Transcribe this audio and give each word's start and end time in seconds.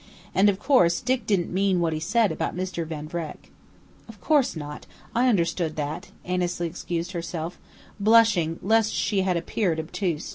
And, 0.33 0.49
of 0.49 0.57
course 0.57 0.99
Dick 0.99 1.27
didn't 1.27 1.53
mean 1.53 1.79
what 1.79 1.93
he 1.93 1.99
said 1.99 2.31
about 2.31 2.57
Mr. 2.57 2.87
Van 2.87 3.07
Vreck." 3.07 3.51
"Of 4.09 4.19
course 4.19 4.55
not. 4.55 4.87
I 5.13 5.27
understood 5.27 5.75
that," 5.75 6.09
Annesley 6.25 6.65
excused 6.65 7.11
herself, 7.11 7.59
blushing 7.99 8.57
lest 8.63 8.95
she 8.95 9.21
had 9.21 9.37
appeared 9.37 9.79
obtuse. 9.79 10.29